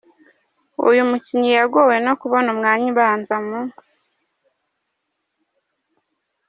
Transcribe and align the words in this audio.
uyu 0.89 1.01
mukinnyi 1.09 1.49
yagowe 1.59 1.95
no 2.05 2.13
kubona 2.21 2.47
umwanya 2.53 2.87
ubanza 2.93 3.35
mu 3.45 3.59